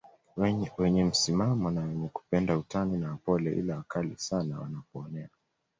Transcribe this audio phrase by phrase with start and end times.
[0.77, 5.29] wenye msimamo na wenye kupenda utani na wapole ila wakali sana wanapoonewa